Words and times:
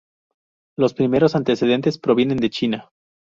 Los 0.77 0.95
primeros 0.95 1.35
antecedentes 1.35 1.99
provienen 1.99 2.37
de 2.37 2.49
China. 2.49 2.91